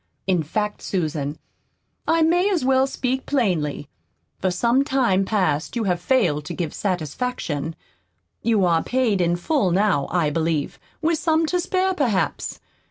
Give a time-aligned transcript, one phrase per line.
[0.25, 1.37] In fact, Susan,
[2.07, 3.87] I may as well speak plainly.
[4.39, 7.75] For some time past you have failed to give satisfaction.
[8.41, 12.59] You are paid in full now, I believe, with some to spare, perhaps.